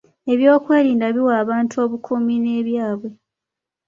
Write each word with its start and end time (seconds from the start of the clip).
Ebyokwerinda 0.33 1.05
biwa 1.15 1.33
abantu 1.43 1.75
obukuumi 1.83 2.35
n'ebyabwe. 2.43 3.09